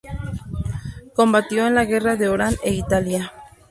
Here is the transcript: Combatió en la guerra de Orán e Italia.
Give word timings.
Combatió 1.13 1.67
en 1.67 1.75
la 1.75 1.85
guerra 1.85 2.15
de 2.15 2.27
Orán 2.27 2.55
e 2.63 2.71
Italia. 2.73 3.31